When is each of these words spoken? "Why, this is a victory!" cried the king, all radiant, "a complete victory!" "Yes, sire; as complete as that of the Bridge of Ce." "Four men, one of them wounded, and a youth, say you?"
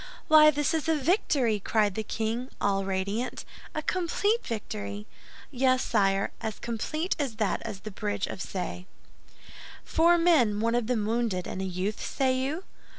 "Why, 0.29 0.49
this 0.49 0.73
is 0.73 0.89
a 0.89 0.95
victory!" 0.95 1.59
cried 1.59 1.93
the 1.93 2.01
king, 2.01 2.49
all 2.59 2.85
radiant, 2.85 3.45
"a 3.75 3.83
complete 3.83 4.43
victory!" 4.43 5.05
"Yes, 5.51 5.83
sire; 5.83 6.31
as 6.41 6.57
complete 6.57 7.15
as 7.19 7.35
that 7.35 7.61
of 7.67 7.83
the 7.83 7.91
Bridge 7.91 8.25
of 8.25 8.41
Ce." 8.41 8.85
"Four 9.83 10.17
men, 10.17 10.59
one 10.59 10.73
of 10.73 10.87
them 10.87 11.05
wounded, 11.05 11.45
and 11.45 11.61
a 11.61 11.65
youth, 11.65 12.03
say 12.03 12.35
you?" 12.35 12.63